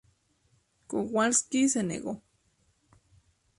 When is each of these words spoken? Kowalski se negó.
Kowalski 0.87 1.69
se 1.69 1.83
negó. 1.83 2.23